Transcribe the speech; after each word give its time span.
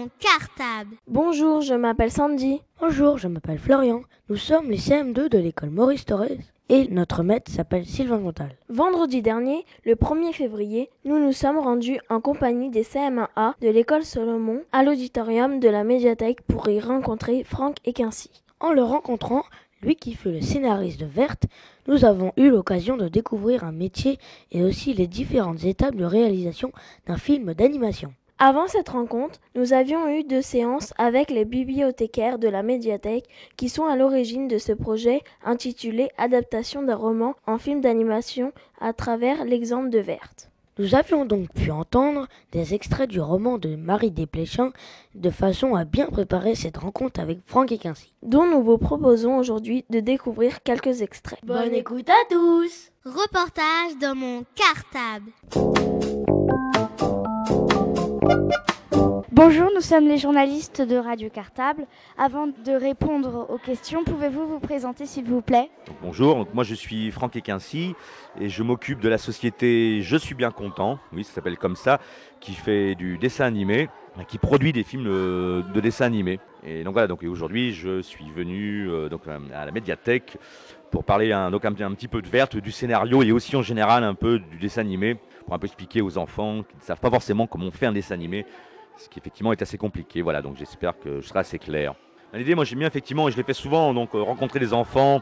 Mon 0.00 0.10
cartable. 0.18 0.96
Bonjour, 1.08 1.60
je 1.60 1.74
m'appelle 1.74 2.10
Sandy. 2.10 2.62
Bonjour, 2.80 3.18
je 3.18 3.28
m'appelle 3.28 3.58
Florian. 3.58 4.00
Nous 4.30 4.36
sommes 4.36 4.70
les 4.70 4.78
CM2 4.78 5.28
de 5.28 5.38
l'école 5.38 5.68
Maurice 5.68 6.06
Torres 6.06 6.40
et 6.70 6.88
notre 6.88 7.22
maître 7.22 7.52
s'appelle 7.52 7.84
Sylvain 7.84 8.18
Montal. 8.18 8.56
Vendredi 8.70 9.20
dernier, 9.20 9.66
le 9.84 9.96
1er 9.96 10.32
février, 10.32 10.88
nous 11.04 11.18
nous 11.18 11.32
sommes 11.32 11.58
rendus 11.58 12.00
en 12.08 12.22
compagnie 12.22 12.70
des 12.70 12.82
CM1A 12.82 13.54
de 13.60 13.68
l'école 13.68 14.04
Solomon 14.04 14.62
à 14.72 14.84
l'auditorium 14.84 15.60
de 15.60 15.68
la 15.68 15.84
médiathèque 15.84 16.40
pour 16.42 16.68
y 16.70 16.80
rencontrer 16.80 17.44
Franck 17.44 17.76
et 17.84 17.92
Quincy. 17.92 18.30
En 18.58 18.72
le 18.72 18.82
rencontrant, 18.82 19.42
lui 19.82 19.96
qui 19.96 20.14
fut 20.14 20.30
le 20.30 20.40
scénariste 20.40 21.00
de 21.00 21.06
Verte, 21.06 21.44
nous 21.88 22.06
avons 22.06 22.32
eu 22.38 22.48
l'occasion 22.48 22.96
de 22.96 23.08
découvrir 23.08 23.64
un 23.64 23.72
métier 23.72 24.18
et 24.50 24.62
aussi 24.62 24.94
les 24.94 25.06
différentes 25.06 25.64
étapes 25.64 25.96
de 25.96 26.04
réalisation 26.04 26.72
d'un 27.06 27.18
film 27.18 27.52
d'animation. 27.52 28.14
Avant 28.42 28.66
cette 28.68 28.88
rencontre, 28.88 29.38
nous 29.54 29.74
avions 29.74 30.08
eu 30.08 30.24
deux 30.24 30.40
séances 30.40 30.94
avec 30.96 31.28
les 31.28 31.44
bibliothécaires 31.44 32.38
de 32.38 32.48
la 32.48 32.62
médiathèque 32.62 33.26
qui 33.58 33.68
sont 33.68 33.84
à 33.84 33.96
l'origine 33.96 34.48
de 34.48 34.56
ce 34.56 34.72
projet 34.72 35.20
intitulé 35.44 36.08
Adaptation 36.16 36.82
d'un 36.82 36.96
roman 36.96 37.34
en 37.46 37.58
film 37.58 37.82
d'animation 37.82 38.54
à 38.80 38.94
travers 38.94 39.44
l'exemple 39.44 39.90
de 39.90 39.98
Verte. 39.98 40.48
Nous 40.78 40.94
avions 40.94 41.26
donc 41.26 41.52
pu 41.52 41.70
entendre 41.70 42.28
des 42.52 42.72
extraits 42.72 43.10
du 43.10 43.20
roman 43.20 43.58
de 43.58 43.76
Marie 43.76 44.10
Desplechin 44.10 44.72
de 45.14 45.28
façon 45.28 45.74
à 45.74 45.84
bien 45.84 46.06
préparer 46.06 46.54
cette 46.54 46.78
rencontre 46.78 47.20
avec 47.20 47.40
Franck 47.44 47.72
et 47.72 47.78
Quincy. 47.78 48.14
dont 48.22 48.46
nous 48.46 48.62
vous 48.62 48.78
proposons 48.78 49.36
aujourd'hui 49.36 49.84
de 49.90 50.00
découvrir 50.00 50.62
quelques 50.62 51.02
extraits. 51.02 51.40
Bonne 51.44 51.74
écoute 51.74 52.08
à 52.08 52.34
tous 52.34 52.90
Reportage 53.04 53.98
dans 54.00 54.14
mon 54.14 54.44
cartable. 54.54 55.30
Bonjour, 59.42 59.70
nous 59.74 59.80
sommes 59.80 60.06
les 60.06 60.18
journalistes 60.18 60.82
de 60.82 60.96
Radio 60.96 61.30
Cartable. 61.30 61.86
Avant 62.18 62.46
de 62.46 62.72
répondre 62.72 63.46
aux 63.48 63.56
questions, 63.56 64.04
pouvez-vous 64.04 64.46
vous 64.46 64.60
présenter 64.60 65.06
s'il 65.06 65.24
vous 65.24 65.40
plaît? 65.40 65.70
Bonjour, 66.02 66.46
moi 66.52 66.62
je 66.62 66.74
suis 66.74 67.10
Franck 67.10 67.36
Equincy 67.36 67.94
et 68.38 68.50
je 68.50 68.62
m'occupe 68.62 69.00
de 69.00 69.08
la 69.08 69.16
société 69.16 70.02
Je 70.02 70.18
suis 70.18 70.34
bien 70.34 70.50
content, 70.50 70.98
oui 71.14 71.24
ça 71.24 71.32
s'appelle 71.32 71.56
comme 71.56 71.74
ça, 71.74 72.00
qui 72.40 72.52
fait 72.52 72.94
du 72.94 73.16
dessin 73.16 73.46
animé, 73.46 73.88
qui 74.28 74.36
produit 74.36 74.74
des 74.74 74.84
films 74.84 75.06
euh, 75.06 75.62
de 75.72 75.80
dessin 75.80 76.04
animé. 76.04 76.38
Et 76.62 76.84
donc 76.84 76.92
voilà, 76.92 77.08
aujourd'hui 77.26 77.72
je 77.72 78.02
suis 78.02 78.30
venu 78.36 78.90
euh, 78.90 79.08
euh, 79.10 79.38
à 79.54 79.64
la 79.64 79.72
médiathèque 79.72 80.36
pour 80.90 81.02
parler 81.02 81.30
donc, 81.50 81.64
un 81.64 81.72
petit 81.72 82.08
peu 82.08 82.20
de 82.20 82.28
verte, 82.28 82.58
du 82.58 82.72
scénario 82.72 83.22
et 83.22 83.32
aussi 83.32 83.56
en 83.56 83.62
général 83.62 84.04
un 84.04 84.14
peu 84.14 84.38
du 84.38 84.58
dessin 84.58 84.82
animé, 84.82 85.16
pour 85.46 85.54
un 85.54 85.58
peu 85.58 85.66
expliquer 85.66 86.02
aux 86.02 86.18
enfants 86.18 86.62
qui 86.62 86.76
ne 86.76 86.82
savent 86.82 87.00
pas 87.00 87.10
forcément 87.10 87.46
comment 87.46 87.68
on 87.68 87.70
fait 87.70 87.86
un 87.86 87.92
dessin 87.92 88.16
animé, 88.16 88.44
ce 89.00 89.08
qui 89.08 89.18
effectivement 89.18 89.52
est 89.52 89.62
assez 89.62 89.78
compliqué. 89.78 90.22
Voilà, 90.22 90.42
donc 90.42 90.56
j'espère 90.56 90.98
que 90.98 91.20
je 91.20 91.26
serai 91.26 91.40
assez 91.40 91.58
clair. 91.58 91.94
L'idée, 92.32 92.54
moi 92.54 92.64
j'aime 92.64 92.78
bien 92.78 92.88
effectivement, 92.88 93.28
et 93.28 93.32
je 93.32 93.36
l'ai 93.36 93.42
fait 93.42 93.54
souvent, 93.54 93.92
donc 93.92 94.14
euh, 94.14 94.22
rencontrer 94.22 94.60
des 94.60 94.72
enfants, 94.72 95.20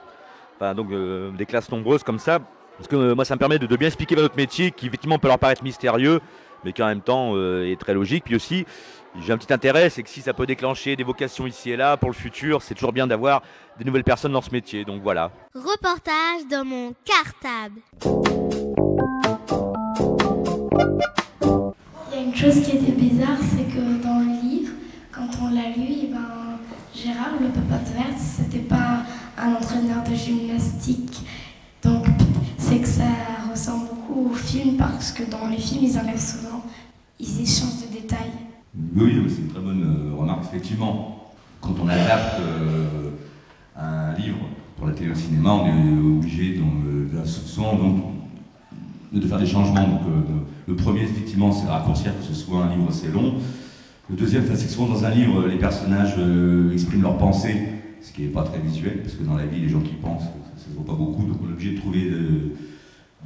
enfin, 0.57 0.75
donc 0.75 0.91
euh, 0.91 1.31
des 1.31 1.47
classes 1.47 1.71
nombreuses 1.71 2.03
comme 2.03 2.19
ça, 2.19 2.41
parce 2.77 2.89
que 2.89 2.97
euh, 2.97 3.15
moi 3.15 3.25
ça 3.25 3.35
me 3.35 3.39
permet 3.39 3.59
de, 3.59 3.67
de 3.67 3.77
bien 3.77 3.89
expliquer 3.89 4.15
notre 4.17 4.37
métier, 4.37 4.73
qui 4.73 4.87
effectivement 4.89 5.19
peut 5.19 5.29
leur 5.29 5.39
paraître 5.39 5.65
mystérieux, 5.65 6.21
mais 6.65 6.73
qui 6.73 6.83
en 6.83 6.87
même 6.87 7.01
temps 7.01 7.33
euh, 7.35 7.71
est 7.71 7.81
très 7.81 7.95
logique. 7.95 8.25
Puis 8.25 8.37
aussi, 8.37 8.67
j'ai 9.21 9.33
un 9.33 9.39
petit 9.39 9.53
intérêt, 9.53 9.89
c'est 9.89 10.03
que 10.03 10.11
si 10.11 10.21
ça 10.21 10.35
peut 10.35 10.45
déclencher 10.45 10.97
des 10.97 11.05
vocations 11.05 11.47
ici 11.47 11.71
et 11.71 11.77
là 11.77 11.97
pour 11.97 12.11
le 12.11 12.15
futur, 12.15 12.61
c'est 12.61 12.75
toujours 12.75 12.93
bien 12.93 13.07
d'avoir 13.07 13.43
des 13.79 13.85
nouvelles 13.85 14.05
personnes 14.05 14.33
dans 14.33 14.43
ce 14.43 14.51
métier. 14.51 14.85
Donc 14.85 15.01
voilà. 15.03 15.31
Reportage 15.55 16.47
dans 16.51 16.65
mon 16.65 16.93
cartable. 17.05 17.81
Il 22.11 22.15
y 22.15 22.19
a 22.19 22.23
une 22.23 22.35
chose 22.35 22.61
qui 22.61 22.77
était 22.77 22.93
bizarre, 22.93 23.39
c'est 23.41 23.58
dans 24.03 24.21
le 24.21 24.49
livre, 24.49 24.73
quand 25.13 25.29
on 25.43 25.49
l'a 25.49 25.71
lu, 25.77 25.87
eh 26.05 26.07
ben, 26.09 26.59
Gérard, 26.95 27.35
le 27.41 27.49
papa 27.49 27.83
de 27.85 27.95
Verte, 27.95 28.19
c'était 28.19 28.59
pas 28.67 29.03
un 29.37 29.53
entraîneur 29.55 30.03
de 30.09 30.15
gymnastique. 30.15 31.25
Donc 31.83 32.07
c'est 32.57 32.79
que 32.81 32.89
ça 32.89 33.05
ressemble 33.51 33.87
beaucoup 33.89 34.31
au 34.31 34.35
film 34.35 34.77
parce 34.77 35.13
que 35.13 35.23
dans 35.31 35.49
les 35.49 35.59
films, 35.59 35.85
ils 35.85 35.99
enlèvent 35.99 36.21
souvent, 36.21 36.63
ils 37.21 37.43
échangent 37.43 37.87
de 37.89 38.01
détails. 38.01 38.33
Oui, 38.97 39.23
c'est 39.29 39.43
une 39.43 39.49
très 39.49 39.61
bonne 39.61 40.13
euh, 40.13 40.21
remarque. 40.21 40.45
Effectivement, 40.45 41.33
quand 41.61 41.75
on 41.83 41.89
adapte 41.89 42.41
euh, 42.41 43.11
un 43.77 44.15
livre 44.15 44.39
pour 44.77 44.87
la 44.87 44.93
télé 44.93 45.11
au 45.11 45.15
cinéma, 45.15 45.53
on 45.53 45.67
est 45.67 46.19
obligé 46.19 46.59
dans 46.59 47.25
souvent 47.25 47.75
donc, 47.75 48.05
de 49.13 49.27
faire 49.27 49.39
des 49.39 49.47
changements. 49.47 49.89
Donc, 49.89 50.01
euh, 50.07 50.21
le 50.69 50.77
premier, 50.77 51.03
effectivement, 51.03 51.51
c'est 51.51 51.67
raccourcir 51.67 52.13
que 52.19 52.25
ce 52.25 52.35
soit 52.35 52.65
un 52.65 52.77
livre 52.77 52.89
assez 52.89 53.09
long. 53.09 53.35
Le 54.11 54.17
deuxième, 54.17 54.45
c'est 54.47 54.65
que 54.65 54.73
souvent 54.73 54.95
dans 54.95 55.05
un 55.05 55.11
livre, 55.11 55.47
les 55.47 55.59
personnages 55.59 56.15
euh, 56.19 56.73
expriment 56.73 57.03
leurs 57.03 57.19
pensées, 57.19 57.57
ce 58.01 58.11
qui 58.11 58.23
n'est 58.23 58.29
pas 58.29 58.43
très 58.43 58.59
visuel, 58.59 59.03
parce 59.03 59.15
que 59.15 59.23
dans 59.23 59.37
la 59.37 59.45
vie, 59.45 59.61
les 59.61 59.69
gens 59.69 59.81
qui 59.81 59.93
pensent, 59.95 60.23
ça 60.23 60.31
ne 60.57 60.73
se 60.73 60.77
voit 60.77 60.87
pas 60.87 60.99
beaucoup. 60.99 61.25
Donc, 61.25 61.37
on 61.45 61.51
est 61.51 61.53
obligé 61.53 61.73
de 61.73 61.79
trouver 61.79 62.05
euh, 62.05 62.55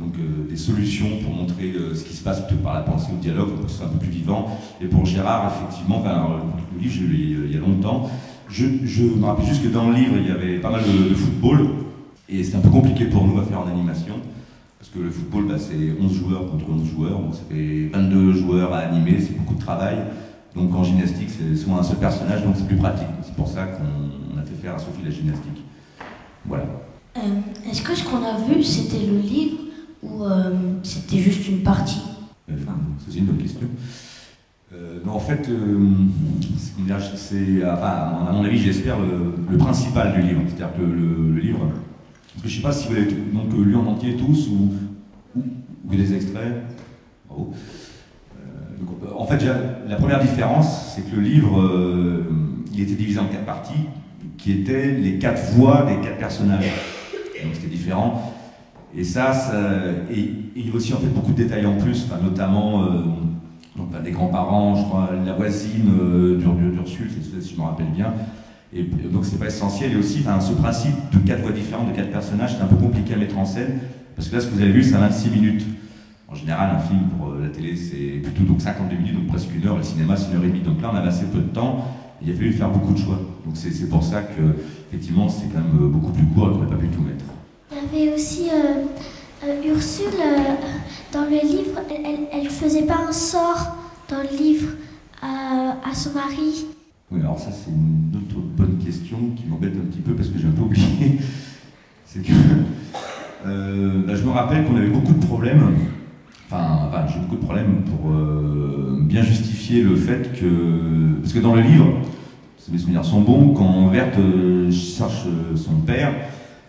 donc, 0.01 0.15
euh, 0.17 0.51
des 0.51 0.57
solutions 0.57 1.07
pour 1.23 1.35
montrer 1.35 1.73
ce 1.95 2.03
qui 2.03 2.15
se 2.17 2.25
passe 2.25 2.43
par 2.65 2.75
la 2.75 2.81
pensée 2.81 3.13
le 3.13 3.19
dialogue, 3.19 3.51
pour 3.51 3.67
que 3.67 3.71
ce 3.71 3.79
soit 3.79 3.87
un 3.87 3.91
peu 3.91 3.99
plus 3.99 4.11
vivant. 4.11 4.49
Et 4.81 4.87
pour 4.87 5.07
Gérard, 5.07 5.53
effectivement, 5.55 6.05
alors, 6.05 6.41
le 6.75 6.81
livre, 6.81 6.95
je 6.95 7.07
l'ai 7.07 7.47
il 7.47 7.53
y 7.53 7.57
a 7.57 7.61
longtemps. 7.61 8.11
Je, 8.49 8.67
me 8.67 9.25
rappelle 9.25 9.47
juste 9.47 9.63
que 9.63 9.69
dans 9.69 9.89
le 9.89 9.95
livre, 9.95 10.15
il 10.19 10.27
y 10.27 10.33
avait 10.33 10.59
pas 10.59 10.71
mal 10.71 10.83
de, 10.83 11.15
football, 11.15 11.69
et 12.29 12.43
c'était 12.43 12.57
un 12.57 12.61
peu 12.61 12.71
compliqué 12.71 13.05
pour 13.05 13.25
nous 13.25 13.39
à 13.39 13.45
faire 13.45 13.61
en 13.61 13.69
animation. 13.69 14.15
Parce 14.81 14.91
que 14.91 14.99
le 14.99 15.11
football, 15.11 15.47
bah, 15.47 15.59
c'est 15.59 15.95
11 16.03 16.13
joueurs 16.13 16.51
contre 16.51 16.69
11 16.69 16.91
joueurs, 16.91 17.21
donc 17.21 17.35
ça 17.35 17.43
fait 17.49 17.89
22 17.93 18.33
joueurs 18.33 18.73
à 18.73 18.79
animer, 18.79 19.21
c'est 19.21 19.39
beaucoup 19.39 19.55
de 19.55 19.61
travail. 19.61 19.99
Donc 20.55 20.75
en 20.75 20.85
gymnastique, 20.85 21.31
c'est 21.31 21.57
souvent 21.57 21.79
un 21.79 21.83
seul 21.83 21.97
personnage, 21.97 22.45
donc 22.45 22.55
c'est 22.57 22.67
plus 22.67 22.77
pratique. 22.77 23.07
C'est 23.25 23.35
pour 23.35 23.49
ça 23.49 23.65
qu'on 23.67 24.39
a 24.39 24.43
fait 24.43 24.55
faire 24.55 24.75
à 24.75 24.79
Sophie 24.79 25.03
la 25.05 25.11
gymnastique. 25.11 25.65
Voilà. 26.45 26.65
Euh, 27.17 27.21
Est-ce 27.71 27.83
que 27.83 27.95
ce 27.95 28.05
qu'on 28.05 28.23
a 28.23 28.37
vu, 28.39 28.63
c'était 28.63 29.05
le 29.07 29.17
livre 29.19 29.59
ou 30.03 30.25
euh, 30.25 30.51
c'était 30.83 31.19
juste 31.19 31.49
une 31.49 31.63
partie? 31.63 32.01
Euh, 32.51 32.57
ça, 32.65 32.73
c'est 33.09 33.19
une 33.19 33.27
bonne 33.27 33.39
question. 33.39 33.67
Euh, 34.75 34.99
non, 35.05 35.13
en 35.13 35.21
fait, 35.21 35.49
c'est- 37.17 37.63
enfin, 37.65 38.27
à 38.29 38.33
mon 38.33 38.45
avis, 38.45 38.59
j'espère, 38.59 38.99
le, 38.99 39.35
le 39.51 39.57
principal 39.59 40.15
du 40.15 40.23
livre. 40.23 40.43
C'est-à-dire 40.49 40.75
que 40.77 40.83
le, 40.83 41.33
le 41.35 41.41
livre, 41.41 41.61
parce 42.33 42.43
que 42.43 42.49
je 42.49 42.55
ne 42.55 42.57
sais 42.57 42.63
pas 42.63 42.73
si 42.73 42.89
vous 42.89 42.95
l'avez 42.95 43.13
donc, 43.13 43.53
lu 43.53 43.77
en 43.77 43.87
entier 43.87 44.17
tous 44.17 44.49
ou, 44.49 44.73
ou, 45.37 45.43
ou 45.87 45.95
des 45.95 46.15
extraits. 46.15 46.63
Bravo. 47.29 47.53
En 49.17 49.25
fait, 49.27 49.45
la 49.89 49.97
première 49.97 50.21
différence, 50.21 50.93
c'est 50.95 51.03
que 51.03 51.17
le 51.17 51.23
livre, 51.23 51.59
euh, 51.61 52.25
il 52.73 52.81
était 52.81 52.95
divisé 52.95 53.19
en 53.19 53.27
quatre 53.27 53.45
parties, 53.45 53.87
qui 54.39 54.51
étaient 54.53 54.93
les 54.93 55.19
quatre 55.19 55.43
voix 55.53 55.85
des 55.85 55.97
quatre 56.07 56.19
personnages. 56.19 56.65
Donc 57.45 57.55
c'était 57.55 57.69
différent. 57.69 58.21
Et 58.97 59.05
ça, 59.05 59.33
il 60.11 60.67
y 60.69 60.71
a 60.71 60.75
aussi 60.75 60.93
en 60.93 60.99
fait 60.99 61.09
beaucoup 61.09 61.33
de 61.33 61.37
détails 61.37 61.65
en 61.67 61.77
plus, 61.77 62.07
notamment 62.23 62.83
euh, 62.83 62.99
bah, 63.91 64.01
des 64.01 64.11
grands-parents, 64.11 64.75
je 64.77 64.83
crois, 64.85 65.11
la 65.25 65.33
voisine 65.33 65.89
euh, 65.89 66.37
d'Ur- 66.37 66.55
d'Ur- 66.55 66.71
d'Ursule, 66.73 67.11
si 67.11 67.55
je 67.55 67.61
me 67.61 67.65
rappelle 67.65 67.91
bien. 67.91 68.13
Et 68.75 68.83
donc 68.83 69.25
c'est 69.25 69.39
pas 69.39 69.47
essentiel. 69.47 69.93
Et 69.93 69.97
aussi, 69.97 70.21
enfin, 70.21 70.41
ce 70.41 70.53
principe 70.53 70.95
de 71.13 71.19
quatre 71.19 71.41
voix 71.43 71.53
différentes, 71.53 71.89
de 71.89 71.93
quatre 71.97 72.11
personnages, 72.11 72.55
c'est 72.57 72.63
un 72.63 72.67
peu 72.67 72.77
compliqué 72.77 73.15
à 73.15 73.17
mettre 73.17 73.39
en 73.39 73.45
scène, 73.45 73.79
parce 74.17 74.29
que 74.29 74.35
là, 74.35 74.41
ce 74.41 74.47
que 74.47 74.53
vous 74.55 74.61
avez 74.61 74.73
vu, 74.73 74.83
c'est 74.83 74.97
26 74.97 75.31
minutes. 75.31 75.67
En 76.33 76.35
général, 76.35 76.71
un 76.77 76.79
film 76.79 77.09
pour 77.19 77.29
euh, 77.29 77.43
la 77.43 77.49
télé, 77.51 77.77
c'est 77.77 78.23
plutôt 78.23 78.45
donc 78.45 78.63
52 78.63 78.97
minutes, 78.97 79.17
donc 79.17 79.27
presque 79.27 79.55
une 79.55 79.67
heure. 79.69 79.77
Le 79.77 79.83
cinéma, 79.83 80.17
c'est 80.17 80.31
une 80.31 80.39
heure 80.39 80.45
et 80.45 80.49
demie. 80.49 80.61
Donc 80.61 80.81
là, 80.81 80.91
on 80.93 80.97
avait 80.97 81.09
assez 81.09 81.27
peu 81.27 81.41
de 81.41 81.49
temps. 81.49 81.85
Et 82.23 82.27
il 82.29 82.33
a 82.33 82.35
fallu 82.35 82.53
faire 82.53 82.71
beaucoup 82.71 82.95
de 82.95 82.99
choix. 82.99 83.21
Donc 83.45 83.55
c'est 83.55 83.89
pour 83.89 84.03
ça 84.03 84.23
que, 84.23 84.41
effectivement, 84.89 85.29
c'est 85.29 85.49
quand 85.53 85.61
même 85.61 85.83
euh, 85.83 85.89
beaucoup 85.89 86.13
plus 86.13 86.25
court 86.27 86.49
et 86.49 86.53
qu'on 86.55 86.61
n'a 86.61 86.67
pas 86.67 86.77
pu 86.77 86.89
tout 86.89 87.03
mettre. 87.03 87.25
Il 87.71 87.99
y 87.99 88.03
avait 88.05 88.15
aussi 88.15 88.49
euh, 88.51 88.85
euh, 89.45 89.75
Ursule, 89.75 90.07
euh, 90.21 90.55
dans 91.13 91.25
le 91.25 91.41
livre, 91.41 91.81
elle, 91.91 92.21
elle 92.33 92.49
faisait 92.49 92.87
pas 92.87 92.99
un 93.09 93.13
sort 93.13 93.77
dans 94.09 94.23
le 94.23 94.37
livre 94.37 94.69
à, 95.21 95.95
son 95.95 96.13
mari. 96.13 96.67
Oui, 97.11 97.21
alors 97.21 97.39
ça, 97.39 97.51
c'est 97.53 97.71
une 97.71 98.17
autre 98.17 98.41
bonne 98.57 98.79
question 98.79 99.19
qui 99.37 99.47
m'embête 99.47 99.75
un 99.77 99.87
petit 99.87 100.01
peu 100.01 100.15
parce 100.15 100.29
que 100.29 100.39
j'ai 100.39 100.49
un 100.49 100.53
peu 100.53 100.63
oublié. 100.63 101.19
C'est 102.07 102.21
que 102.21 102.33
bah, 103.45 104.15
je 104.15 104.23
me 104.23 104.31
rappelle 104.31 104.65
qu'on 104.65 104.77
avait 104.77 104.89
beaucoup 104.89 105.13
de 105.13 105.25
problèmes. 105.25 105.92
J'ai 107.09 107.19
beaucoup 107.19 107.37
de 107.37 107.45
problèmes 107.45 107.83
pour 107.85 108.11
euh, 108.11 108.99
bien 109.03 109.23
justifier 109.23 109.83
le 109.83 109.97
fait 109.97 110.33
que. 110.39 111.21
Parce 111.21 111.33
que 111.33 111.39
dans 111.39 111.55
le 111.55 111.63
livre, 111.63 111.87
mes 112.71 112.79
souvenirs 112.79 113.05
sont 113.05 113.21
bons, 113.21 113.55
quand 113.55 113.89
Verte 113.89 114.19
euh, 114.19 114.71
cherche 114.71 115.25
euh, 115.27 115.57
son 115.57 115.75
père, 115.87 116.13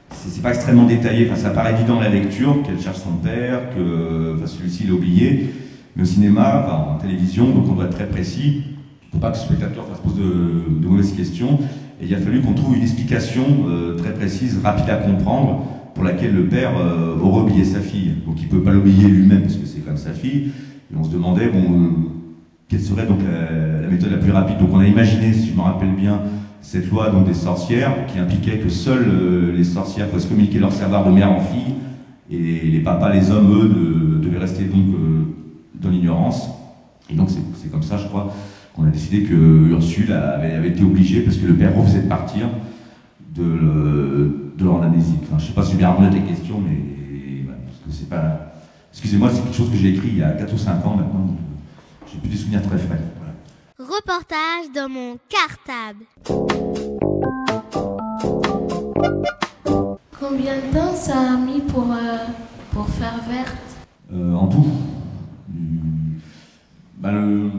c'est 0.10 0.42
pas 0.42 0.50
extrêmement 0.50 0.86
détaillé. 0.86 1.28
Enfin, 1.30 1.40
ça 1.40 1.50
paraît 1.50 1.74
évident 1.74 2.00
à 2.00 2.04
la 2.04 2.10
lecture 2.10 2.62
qu'elle 2.64 2.80
cherche 2.80 3.00
son 3.00 3.14
père, 3.24 3.70
que 3.76 4.38
celui-ci 4.46 4.86
l'a 4.86 4.94
oublié. 4.94 5.54
Mais 5.96 6.04
au 6.04 6.06
cinéma, 6.06 6.94
en 6.94 6.98
télévision, 6.98 7.50
donc 7.50 7.68
on 7.70 7.74
doit 7.74 7.86
être 7.86 7.96
très 7.96 8.08
précis 8.08 8.64
pour 9.12 9.20
pas 9.20 9.32
que 9.32 9.38
le 9.38 9.44
spectateur 9.44 9.86
fasse 9.86 10.00
pose 10.00 10.16
de, 10.16 10.88
mauvaises 10.88 11.14
questions. 11.14 11.60
Et 12.02 12.06
il 12.06 12.16
a 12.16 12.18
fallu 12.18 12.42
qu'on 12.42 12.54
trouve 12.54 12.76
une 12.76 12.82
explication 12.82 13.44
très 13.98 14.14
précise, 14.14 14.60
rapide 14.64 14.90
à 14.90 14.96
comprendre, 14.96 15.66
pour 15.94 16.04
laquelle 16.04 16.34
le 16.34 16.45
père 16.45 16.72
euh, 16.78 17.19
aurait 17.19 17.42
oublié 17.42 17.63
sa 17.63 17.80
fille. 17.80 18.13
Donc 18.25 18.42
il 18.42 18.48
peut 18.48 18.62
pas 18.62 18.72
l'oublier 18.72 19.07
lui-même 19.07 19.42
parce 19.42 19.56
que 19.56 19.66
c'est 19.66 19.81
comme 19.81 19.98
sa 19.98 20.13
fille. 20.13 20.51
Et 20.92 20.98
on 20.98 21.04
se 21.04 21.10
demandait, 21.10 21.48
bon, 21.48 21.60
euh, 21.60 21.90
quelle 22.68 22.81
serait 22.81 23.06
donc 23.06 23.19
la, 23.22 23.88
méthode 23.88 24.12
la 24.12 24.18
plus 24.18 24.31
rapide? 24.31 24.57
Donc 24.57 24.69
on 24.74 24.80
a 24.80 24.88
imaginé, 24.88 25.34
si 25.34 25.50
je 25.50 25.56
me 25.56 25.62
rappelle 25.62 25.94
bien, 25.94 26.22
cette 26.62 26.90
loi 26.90 27.10
donc 27.10 27.25
des 27.25 27.34
sorcières 27.34 28.06
qui 28.07 28.19
impliquait 28.19 28.57
que 28.57 28.69
seules 28.69 29.07
euh, 29.07 29.54
les 29.56 29.63
sorcières 29.63 30.07
pouvaient 30.07 30.22
se 30.22 30.28
communiquer 30.28 30.60
leur 30.60 30.72
savoir 30.72 31.06
de 31.06 31.12
mère 31.12 31.31
en 31.31 31.42
fille 31.42 31.75
et 32.31 32.68
les 32.72 32.80
papas, 32.80 33.13
les 33.13 33.31
hommes, 33.31 33.51
eux, 33.51 33.68
de, 33.68 34.25
devaient 34.25 34.39
rester 34.39 34.63
donc 34.63 34.86
dans 35.75 35.89
l'ignorance. 35.89 36.50
Et 37.12 37.16
donc 37.16 37.30
c'est 37.30 37.69
comme 37.69 37.84
ça, 37.84 37.98
je 37.98 38.07
crois, 38.07 38.34
qu'on 38.74 38.86
a 38.86 38.89
décidé 38.89 39.24
que 39.24 39.36
Ursule 39.69 40.12
avait, 40.12 40.69
été 40.69 40.84
obligée, 40.84 41.22
parce 41.22 41.38
que 41.38 41.46
le 41.46 41.54
père 41.54 41.75
refaisait 41.75 42.01
de 42.01 42.07
partir, 42.07 42.48
de, 43.36 43.44
le, 43.44 44.43
de 44.58 44.64
leur 44.66 44.84
amnésie. 44.84 45.16
Enfin, 45.24 45.38
je 45.40 45.48
sais 45.48 45.54
pas 45.54 45.64
si 45.64 45.72
j'ai 45.72 45.78
bien 45.78 45.92
répondu 45.92 46.08
à 46.08 46.12
tes 46.12 46.22
questions, 46.22 46.60
mais 46.60 47.46
parce 47.48 47.78
que 47.86 47.92
c'est 47.92 48.10
pas. 48.10 48.54
Excusez-moi, 48.92 49.30
c'est 49.34 49.42
quelque 49.42 49.56
chose 49.56 49.70
que 49.72 49.76
j'ai 49.78 49.90
écrit 49.90 50.10
il 50.10 50.18
y 50.18 50.24
a 50.24 50.32
4 50.32 50.54
ou 50.54 50.58
5 50.58 50.86
ans 50.86 50.96
maintenant. 50.96 51.36
J'ai 52.12 52.20
plus 52.20 52.30
des 52.30 52.38
souvenirs 52.38 52.62
très 52.62 52.78
frais. 52.78 53.00
Voilà. 53.18 53.92
Reportage 53.92 54.72
dans 54.74 54.88
mon 54.90 55.18
cartable. 55.28 56.06
Combien 60.20 60.56
de 60.56 60.74
temps 60.74 60.94
ça 60.94 61.34
a 61.34 61.38
mis 61.38 61.60
pour, 61.62 61.92
euh, 61.92 62.18
pour 62.72 62.88
faire 62.90 63.20
verte? 63.28 63.58
Euh, 64.14 64.36
En 64.36 64.48
tout 64.48 64.66
bah, 67.04 67.12
le... 67.12 67.52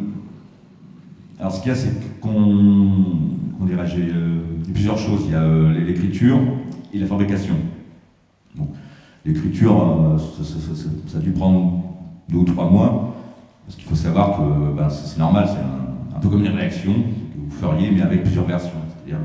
Alors 1.39 1.53
ce 1.53 1.61
qu'il 1.61 1.69
y 1.69 1.73
a, 1.73 1.77
c'est 1.77 2.21
qu'on 2.21 3.67
dirait, 3.67 3.87
j'ai 3.87 4.09
euh, 4.11 4.41
plusieurs 4.73 4.97
choses. 4.97 5.25
Il 5.27 5.33
y 5.33 5.35
a 5.35 5.43
euh, 5.43 5.71
l'écriture 5.85 6.39
et 6.95 6.99
la 6.99 7.07
fabrication. 7.07 7.57
L'écriture, 9.27 10.17
euh, 10.17 10.19
ça, 11.09 11.19
a 11.19 11.21
dû 11.21 11.31
prendre 11.31 11.83
deux 12.29 12.39
ou 12.39 12.45
trois 12.45 12.71
mois, 12.71 13.17
parce 13.67 13.77
qu'il 13.77 13.87
faut 13.87 13.95
savoir 13.95 14.37
que 14.37 14.77
bah, 14.77 14.89
c'est 14.91 15.19
normal, 15.19 15.49
c'est 15.49 16.17
un, 16.17 16.21
peu 16.21 16.29
comme 16.29 16.45
une 16.45 16.53
réaction 16.53 16.93
que 16.93 17.41
vous 17.41 17.51
feriez, 17.51 17.91
mais 17.91 18.03
avec 18.03 18.23
plusieurs 18.23 18.45
versions. 18.45 18.71
C'est-à-dire, 18.89 19.25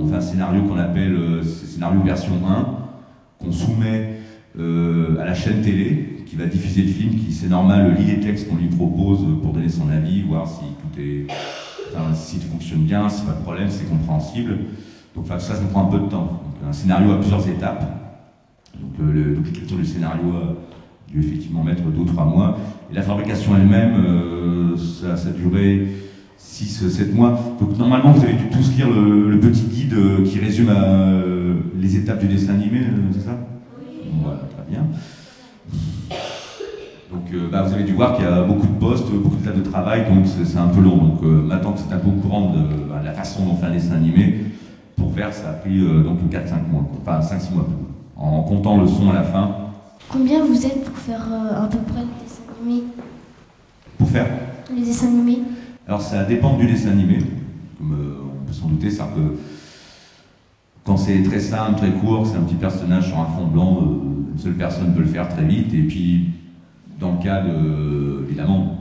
on 0.00 0.06
fait 0.06 0.16
un 0.16 0.20
scénario 0.20 0.62
qu'on 0.62 0.78
appelle 0.78 1.12
euh, 1.12 1.42
scénario 1.42 2.00
version 2.00 2.34
1, 2.48 3.44
qu'on 3.44 3.52
soumet 3.52 4.20
euh, 4.58 5.20
à 5.20 5.24
la 5.24 5.34
chaîne 5.34 5.60
télé, 5.62 6.24
qui 6.26 6.36
va 6.36 6.46
diffuser 6.46 6.82
le 6.82 6.88
film, 6.88 7.16
qui 7.16 7.32
c'est 7.32 7.48
normal, 7.48 7.96
lit 7.98 8.06
les 8.06 8.20
textes 8.20 8.48
qu'on 8.48 8.56
lui 8.56 8.68
propose 8.68 9.26
pour 9.42 9.52
donner 9.52 9.68
son 9.68 9.90
avis, 9.90 10.22
voir 10.22 10.46
si 10.48 10.60
tout 10.60 11.00
est, 11.00 11.26
si 12.14 12.38
tout 12.38 12.48
fonctionne 12.48 12.84
bien, 12.84 13.08
si 13.08 13.24
pas 13.24 13.32
de 13.32 13.42
problème, 13.42 13.68
c'est 13.68 13.88
compréhensible. 13.88 14.58
Donc 15.14 15.24
enfin, 15.24 15.38
ça, 15.38 15.54
ça 15.54 15.62
prend 15.64 15.86
un 15.88 15.90
peu 15.90 15.98
de 15.98 16.06
temps. 16.06 16.42
Donc, 16.44 16.68
un 16.68 16.72
scénario 16.72 17.12
à 17.12 17.18
plusieurs 17.18 17.46
étapes. 17.48 17.84
Donc 18.80 18.92
euh, 19.00 19.36
l'écriture 19.44 19.76
du 19.76 19.84
scénario 19.84 20.30
a 20.30 21.10
dû 21.10 21.20
effectivement 21.20 21.62
mettre 21.62 21.82
deux 21.82 22.00
ou 22.00 22.04
trois 22.04 22.24
mois. 22.24 22.56
Et 22.90 22.94
la 22.94 23.02
fabrication 23.02 23.56
elle-même, 23.56 23.94
euh, 23.94 24.76
ça, 24.76 25.16
ça 25.16 25.28
a 25.28 25.32
duré 25.32 25.88
6-7 26.38 27.12
mois. 27.12 27.38
Donc 27.60 27.76
normalement, 27.78 28.12
vous 28.12 28.22
avez 28.22 28.34
dû 28.34 28.48
tous 28.50 28.72
lire 28.76 28.88
le, 28.90 29.30
le 29.30 29.40
petit 29.40 29.64
guide 29.64 29.94
euh, 29.94 30.24
qui 30.24 30.38
résume 30.38 30.70
euh, 30.70 31.54
les 31.78 31.96
étapes 31.96 32.20
du 32.20 32.26
dessin 32.26 32.54
animé, 32.54 32.80
c'est 33.12 33.20
ça? 33.20 33.38
Oui. 33.80 33.96
Voilà, 34.22 34.40
très 34.54 34.70
bien. 34.70 34.86
Donc 37.10 37.24
euh, 37.34 37.48
bah, 37.50 37.62
vous 37.62 37.74
avez 37.74 37.82
dû 37.82 37.92
voir 37.92 38.14
qu'il 38.14 38.24
y 38.24 38.28
a 38.28 38.42
beaucoup 38.42 38.66
de 38.66 38.78
postes, 38.78 39.10
beaucoup 39.10 39.36
de 39.36 39.44
tas 39.44 39.52
de 39.52 39.62
travail, 39.62 40.04
donc 40.08 40.26
c'est 40.26 40.58
un 40.58 40.68
peu 40.68 40.80
long. 40.80 40.96
Donc 40.96 41.22
euh, 41.22 41.42
maintenant 41.42 41.72
que 41.72 41.80
c'est 41.80 41.92
un 41.92 41.98
peu 41.98 42.08
au 42.08 42.12
courant 42.12 42.52
de, 42.52 42.58
bah, 42.88 43.00
la 43.04 43.12
façon 43.12 43.44
dont 43.44 43.56
faire 43.56 43.70
un 43.70 43.72
dessin 43.72 43.94
animé, 43.96 44.44
pour 45.00 45.14
faire 45.14 45.32
ça 45.32 45.50
a 45.50 45.52
pris 45.54 45.80
euh, 45.80 46.02
donc 46.02 46.18
4-5 46.30 46.70
mois, 46.70 46.86
enfin 47.00 47.20
5-6 47.20 47.54
mois, 47.54 47.66
en 48.16 48.42
comptant 48.42 48.78
le 48.80 48.86
son 48.86 49.10
à 49.10 49.14
la 49.14 49.22
fin. 49.22 49.50
Combien 50.08 50.44
vous 50.44 50.66
êtes 50.66 50.84
pour 50.84 50.96
faire 50.96 51.22
à 51.22 51.66
peu 51.68 51.78
près 51.78 52.02
le 52.02 52.22
dessin 52.22 52.42
animé 52.60 52.82
Pour 53.96 54.08
faire? 54.08 54.26
Les 54.74 54.82
dessins 54.82 55.08
animés. 55.08 55.38
Alors 55.86 56.02
ça 56.02 56.24
dépend 56.24 56.56
du 56.56 56.66
dessin 56.66 56.90
animé, 56.90 57.18
comme 57.78 57.96
on 58.42 58.46
peut 58.46 58.52
s'en 58.52 58.68
douter, 58.68 58.90
ça 58.90 59.08
peut... 59.14 59.36
Quand 60.84 60.96
c'est 60.96 61.22
très 61.22 61.40
simple, 61.40 61.76
très 61.76 61.92
court, 61.92 62.26
c'est 62.26 62.36
un 62.36 62.42
petit 62.42 62.54
personnage 62.54 63.08
sur 63.08 63.18
un 63.18 63.26
fond 63.26 63.46
blanc, 63.46 63.78
une 64.32 64.38
seule 64.38 64.54
personne 64.54 64.94
peut 64.94 65.00
le 65.00 65.06
faire 65.06 65.28
très 65.28 65.44
vite, 65.44 65.72
et 65.72 65.82
puis 65.82 66.30
dans 66.98 67.12
le 67.12 67.22
cas, 67.22 67.42
de, 67.42 68.24
évidemment, 68.26 68.78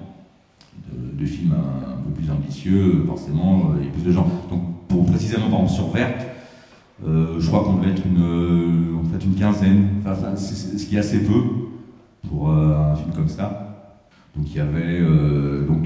de, 0.92 1.22
de 1.22 1.26
films 1.26 1.54
un, 1.54 1.94
un, 1.94 2.02
peu 2.04 2.12
plus 2.12 2.32
ambitieux, 2.32 3.04
forcément, 3.06 3.74
il 3.80 3.86
y 3.86 3.90
a 3.90 3.92
plus 3.92 4.04
de 4.04 4.12
gens. 4.12 4.28
Donc, 4.50 4.64
pour 4.90 5.06
précisément, 5.06 5.50
par 5.50 5.62
exemple, 5.62 5.72
sur 5.72 5.90
Verte, 5.92 6.26
euh, 7.08 7.40
je 7.40 7.48
crois 7.48 7.64
qu'on 7.64 7.76
devait 7.76 7.92
être 7.92 8.06
une, 8.06 9.00
fait, 9.14 9.24
une 9.24 9.36
quinzaine, 9.36 9.88
enfin, 10.02 10.36
ce 10.36 10.86
qui 10.86 10.98
est 10.98 11.00
assez 11.00 11.20
peu 11.20 11.42
pour 12.28 12.50
euh, 12.50 12.92
un 12.92 12.96
film 12.96 13.12
comme 13.16 13.30
ça. 13.30 13.78
Donc, 14.36 14.48
il 14.50 14.58
y 14.58 14.60
avait. 14.60 15.00
Euh, 15.00 15.66
donc, 15.66 15.84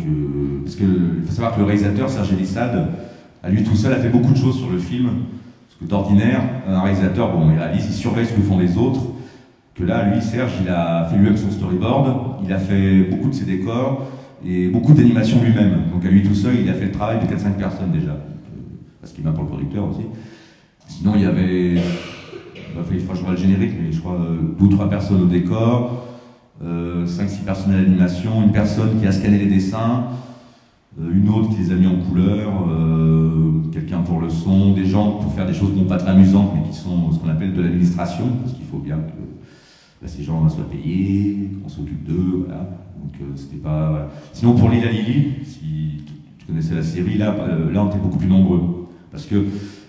parce 0.64 0.76
que, 0.76 0.84
il 0.84 1.24
faut 1.28 1.34
savoir 1.34 1.54
que 1.54 1.60
le 1.60 1.66
réalisateur, 1.66 2.10
Serge 2.10 2.34
Elissade, 2.34 2.88
à 3.44 3.50
lui 3.50 3.64
tout 3.64 3.76
seul, 3.76 3.94
a 3.94 3.98
fait 3.98 4.10
beaucoup 4.10 4.32
de 4.32 4.38
choses 4.38 4.58
sur 4.58 4.72
le 4.72 4.80
film. 4.80 5.06
Parce 5.06 5.80
que 5.80 5.86
d'ordinaire, 5.86 6.42
un 6.68 6.82
réalisateur, 6.82 7.32
bon, 7.32 7.52
il 7.52 7.60
réalise, 7.60 7.86
il 7.86 7.94
surveille 7.94 8.26
ce 8.26 8.34
que 8.34 8.42
font 8.42 8.58
les 8.58 8.78
autres 8.78 9.02
que 9.76 9.84
là, 9.84 10.04
lui, 10.10 10.22
Serge, 10.22 10.54
il 10.62 10.70
a 10.70 11.06
fait 11.10 11.18
lui-même 11.18 11.38
son 11.38 11.50
storyboard, 11.50 12.44
il 12.46 12.54
a 12.54 12.60
fait 12.60 13.04
beaucoup 13.04 13.30
de 13.30 13.34
ses 13.34 13.46
décors 13.46 14.06
et 14.46 14.68
beaucoup 14.68 14.94
d'animations 14.94 15.42
lui-même. 15.42 15.90
Donc 15.92 16.06
à 16.06 16.10
lui 16.10 16.22
tout 16.22 16.36
seul, 16.36 16.56
il 16.62 16.70
a 16.70 16.74
fait 16.74 16.86
le 16.86 16.92
travail 16.92 17.20
de 17.20 17.26
4-5 17.26 17.54
personnes 17.58 17.92
déjà, 17.92 18.18
parce 19.04 19.12
qu'il 19.12 19.26
m'a 19.26 19.34
pour 19.34 19.44
le 19.44 19.50
producteur 19.50 19.84
aussi. 19.90 20.06
Sinon, 20.88 21.12
il 21.16 21.24
y 21.24 21.26
avait, 21.26 21.74
il 21.74 23.00
faut 23.02 23.14
je 23.14 23.30
le 23.30 23.36
générique, 23.36 23.74
mais 23.78 23.92
je 23.92 24.00
crois 24.00 24.18
deux 24.58 24.66
ou 24.66 24.70
trois 24.70 24.90
personnes 24.90 25.24
au 25.24 25.26
décor, 25.26 26.06
euh, 26.64 27.06
5-6 27.06 27.44
personnes 27.44 27.74
à 27.74 27.82
l'animation, 27.82 28.42
une 28.42 28.54
personne 28.54 29.02
qui 29.02 29.06
a 29.06 29.12
scanné 29.12 29.40
les 29.40 29.48
dessins, 29.48 30.06
euh, 31.02 31.12
une 31.14 31.28
autre 31.28 31.50
qui 31.50 31.64
les 31.64 31.72
a 31.74 31.76
mis 31.76 31.88
en 31.88 31.98
couleur, 31.98 32.50
euh, 32.70 33.62
quelqu'un 33.74 34.00
pour 34.00 34.22
le 34.22 34.30
son, 34.30 34.72
des 34.72 34.86
gens 34.86 35.18
pour 35.18 35.34
faire 35.34 35.46
des 35.46 35.54
choses 35.54 35.76
non 35.76 35.84
pas 35.84 35.98
très 35.98 36.12
amusantes, 36.12 36.52
mais 36.56 36.70
qui 36.70 36.78
sont 36.78 37.12
ce 37.12 37.20
qu'on 37.20 37.30
appelle 37.30 37.54
de 37.54 37.62
l'administration, 37.62 38.24
parce 38.42 38.56
qu'il 38.56 38.66
faut 38.66 38.78
bien 38.78 38.96
que 38.96 39.22
bah, 40.02 40.08
ces 40.08 40.24
gens 40.24 40.48
soient 40.48 40.70
payés, 40.70 41.50
qu'on 41.62 41.70
s'occupe 41.70 42.06
d'eux, 42.06 42.46
voilà. 42.46 42.70
Donc 43.04 43.16
euh, 43.22 43.34
c'était 43.36 43.58
pas. 43.58 44.10
Sinon 44.32 44.54
pour 44.54 44.70
Lila 44.70 44.92
Lily, 44.92 45.44
si 45.44 46.04
tu 46.38 46.46
connaissais 46.46 46.76
la 46.76 46.84
série, 46.84 47.22
euh, 47.22 47.72
là 47.72 47.84
on 47.84 47.90
était 47.90 47.98
beaucoup 47.98 48.18
plus 48.18 48.28
nombreux. 48.28 48.83
Parce 49.14 49.26
que 49.28 49.46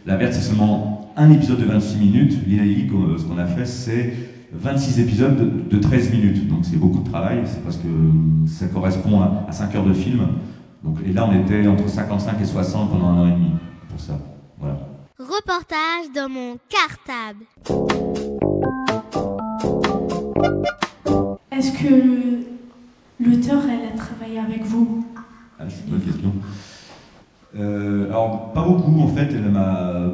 La 0.07 0.17
Verte, 0.17 0.35
c'est 0.35 0.43
seulement 0.43 1.11
un 1.17 1.31
épisode 1.33 1.59
de 1.59 1.65
26 1.65 1.97
minutes. 1.97 2.47
Lila 2.47 2.63
Lily, 2.65 2.91
euh, 2.93 3.17
ce 3.19 3.25
qu'on 3.25 3.39
a 3.39 3.47
fait, 3.47 3.65
c'est 3.65 4.13
26 4.53 5.01
épisodes 5.01 5.37
de, 5.69 5.77
de 5.77 5.81
13 5.81 6.13
minutes. 6.13 6.47
Donc 6.47 6.59
c'est 6.65 6.77
beaucoup 6.77 7.01
de 7.01 7.09
travail, 7.09 7.41
c'est 7.47 7.63
parce 7.65 7.79
que 7.79 7.89
ça 8.47 8.67
correspond 8.67 9.23
à, 9.23 9.47
à 9.49 9.53
5 9.53 9.75
heures 9.77 9.87
de 9.87 9.95
film. 9.95 10.21
Donc, 10.85 10.99
et 11.07 11.13
là, 11.13 11.27
on 11.27 11.35
était 11.43 11.67
entre 11.67 11.89
55 11.89 12.39
et 12.39 12.45
60 12.45 12.91
pendant 12.91 13.07
un 13.09 13.19
an 13.23 13.29
et 13.29 13.33
demi 13.33 13.51
pour 13.89 13.99
ça. 13.99 14.19
Voilà. 14.61 14.79
Reportage 15.19 16.13
dans 16.15 16.29
mon 16.29 16.59
cartable. 16.69 17.47
Est-ce 21.51 21.73
que 21.73 22.45
l'auteur, 23.25 23.63
elle 23.71 23.89
a 23.89 23.97
travaillé 23.97 24.39
avec 24.39 24.65
vous? 24.65 25.07
Ah, 25.59 25.65
C'est 25.69 25.85
une 25.87 25.93
bonne 25.93 26.01
question. 26.03 26.33
Euh, 27.57 28.09
alors, 28.09 28.53
pas 28.53 28.63
beaucoup, 28.63 29.01
en 29.01 29.07
fait, 29.07 29.33
elle 29.33 29.51
m'a 29.51 30.11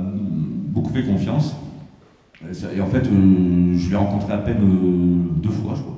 beaucoup 0.72 0.90
fait 0.92 1.04
confiance. 1.04 1.56
Et 2.74 2.80
en 2.80 2.86
fait, 2.86 3.06
euh, 3.06 3.74
je 3.76 3.90
l'ai 3.90 3.96
rencontré 3.96 4.32
à 4.32 4.38
peine 4.38 4.62
euh, 4.62 5.42
deux 5.42 5.50
fois, 5.50 5.74
je 5.74 5.82
crois. 5.82 5.96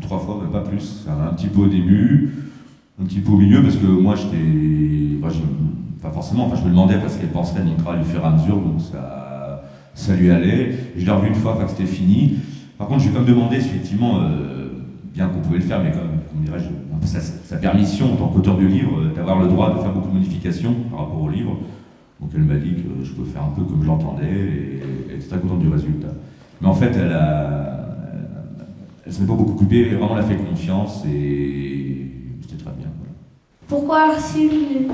Trois 0.00 0.18
fois, 0.18 0.38
mais 0.42 0.50
pas 0.50 0.60
plus. 0.60 1.06
Un 1.08 1.32
petit 1.32 1.46
peu 1.46 1.60
au 1.60 1.66
début, 1.66 2.30
un 3.00 3.04
petit 3.04 3.20
peu 3.20 3.32
au 3.32 3.36
milieu, 3.36 3.62
parce 3.62 3.76
que 3.76 3.86
moi, 3.86 4.14
j'étais. 4.14 4.36
Enfin, 5.22 5.34
pas 6.02 6.10
forcément, 6.10 6.44
enfin, 6.46 6.56
je 6.56 6.64
me 6.64 6.70
demandais 6.70 6.96
parce 6.96 7.16
qu'elle 7.16 7.30
penserait 7.30 7.60
à 7.60 7.76
travail 7.76 8.00
au 8.00 8.04
fur 8.04 8.22
et 8.22 8.26
à 8.26 8.30
mesure, 8.30 8.56
donc 8.56 8.80
ça, 8.80 9.64
ça 9.94 10.14
lui 10.14 10.30
allait. 10.30 10.74
Je 10.96 11.04
l'ai 11.04 11.10
revu 11.10 11.28
une 11.28 11.34
fois, 11.34 11.56
que 11.62 11.70
c'était 11.70 11.86
fini. 11.86 12.36
Par 12.76 12.86
contre, 12.86 13.00
je 13.00 13.08
lui 13.08 13.14
ai 13.14 13.16
comme 13.16 13.26
demandé, 13.26 13.56
effectivement, 13.56 14.20
bien 15.12 15.26
qu'on 15.26 15.40
pouvait 15.40 15.58
le 15.58 15.64
faire, 15.64 15.82
mais 15.82 15.90
comme 15.90 16.02
dirais-je, 16.02 16.17
sa, 17.02 17.20
sa, 17.20 17.56
permission 17.56 18.12
en 18.12 18.16
tant 18.16 18.28
qu'auteur 18.28 18.56
du 18.56 18.68
livre, 18.68 19.00
euh, 19.00 19.14
d'avoir 19.14 19.40
le 19.40 19.48
droit 19.48 19.74
de 19.74 19.80
faire 19.80 19.92
beaucoup 19.92 20.08
de 20.08 20.14
modifications 20.14 20.74
par 20.90 21.00
rapport 21.00 21.22
au 21.22 21.28
livre. 21.28 21.58
Donc 22.20 22.30
elle 22.34 22.44
m'a 22.44 22.56
dit 22.56 22.74
que 22.74 23.04
je 23.04 23.12
pouvais 23.12 23.30
faire 23.30 23.44
un 23.44 23.54
peu 23.54 23.62
comme 23.62 23.82
je 23.82 23.86
l'entendais, 23.86 24.26
et 24.26 24.82
elle 25.08 25.16
était 25.16 25.28
très 25.28 25.38
contente 25.38 25.60
du 25.60 25.68
résultat. 25.68 26.08
Mais 26.60 26.68
en 26.68 26.74
fait, 26.74 26.96
elle 26.96 27.12
a, 27.12 27.96
elle 29.06 29.12
s'en 29.12 29.22
est 29.22 29.26
pas 29.26 29.34
beaucoup 29.34 29.52
occupée, 29.52 29.88
elle 29.88 29.96
vraiment 29.96 30.16
elle 30.18 30.24
a 30.24 30.26
fait 30.26 30.36
confiance, 30.36 31.04
et 31.06 32.10
c'était 32.42 32.62
très 32.62 32.72
bien. 32.72 32.88
Voilà. 32.98 33.14
Pourquoi 33.68 34.14
Ursule 34.14 34.88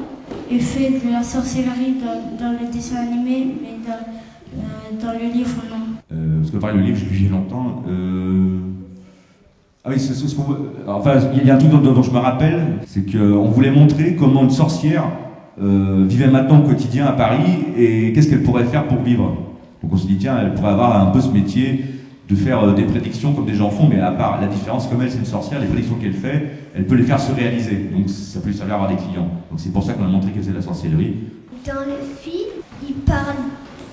est 0.51 0.59
fait 0.59 0.91
de 0.91 1.13
la 1.13 1.23
sorcellerie 1.23 1.97
dans, 2.01 2.37
dans 2.39 2.53
le 2.53 2.73
dessin 2.73 2.97
animé, 2.97 3.55
mais 3.63 3.79
dans, 3.87 4.05
euh, 4.59 5.01
dans 5.01 5.19
le 5.19 5.33
livre, 5.33 5.57
non? 5.71 5.97
Euh, 6.13 6.39
Parce 6.41 6.51
que 6.51 6.57
pareil, 6.59 6.77
le 6.77 6.83
livre, 6.83 6.99
j'ai 6.99 7.25
lu 7.25 7.31
longtemps. 7.31 7.83
Euh, 7.89 8.59
Ah 9.87 9.91
oui, 9.91 9.97
Enfin, 10.87 11.13
il 11.35 11.47
y 11.47 11.51
a 11.51 11.57
un 11.57 11.59
truc 11.59 11.71
dont, 11.71 11.79
dont 11.79 12.03
je 12.03 12.11
me 12.11 12.17
rappelle, 12.19 12.79
c'est 12.87 13.05
qu'on 13.05 13.51
voulait 13.51 13.71
montrer 13.71 14.17
comment 14.17 14.43
une 14.43 14.51
sorcière 14.51 15.05
euh, 15.61 16.07
vivait 16.09 16.29
maintenant 16.29 16.61
au 16.61 16.67
quotidien 16.67 17.05
à 17.05 17.13
Paris 17.13 17.67
et 17.77 18.15
qu'est-ce 18.15 18.31
qu'elle 18.31 18.43
pourrait 18.43 18.65
faire 18.65 18.89
pour 18.89 19.03
vivre. 19.03 19.37
Donc 19.83 19.93
on 19.93 19.97
se 19.99 20.07
dit, 20.07 20.17
tiens, 20.17 20.39
elle 20.41 20.55
pourrait 20.55 20.71
avoir 20.71 21.07
un 21.07 21.11
peu 21.11 21.21
ce 21.21 21.29
métier 21.29 21.85
de 22.31 22.35
faire 22.35 22.65
euh, 22.65 22.73
des 22.73 22.85
prédictions 22.85 23.35
comme 23.35 23.45
des 23.45 23.53
gens 23.55 23.69
font, 23.69 23.87
mais 23.87 24.01
à 24.01 24.11
part 24.13 24.41
la 24.41 24.47
différence, 24.47 24.87
comme 24.87 25.03
elle, 25.03 25.11
c'est 25.11 25.19
une 25.19 25.27
sorcière, 25.27 25.61
les 25.61 25.67
prédictions 25.67 25.97
qu'elle 25.97 26.15
fait, 26.15 26.51
elle 26.75 26.87
peut 26.87 26.95
les 26.95 27.03
faire 27.03 27.21
se 27.21 27.33
réaliser. 27.33 27.91
Donc 27.95 28.09
ça 28.09 28.41
peut 28.41 28.49
lui 28.49 28.57
servir 28.57 28.77
à 28.77 28.79
avoir 28.79 28.91
des 28.91 28.97
clients. 28.97 29.29
Donc 29.51 29.59
c'est 29.59 29.71
pour 29.71 29.83
ça 29.83 29.93
qu'on 29.93 30.05
a 30.05 30.09
montré 30.09 30.31
qu'elle 30.31 30.41
faisait 30.41 30.53
de 30.53 30.57
la 30.57 30.63
sorcellerie. 30.63 31.15
Dans 31.67 31.81
le 31.81 32.01
film, 32.23 32.63
il 32.89 32.95
parle 32.95 33.37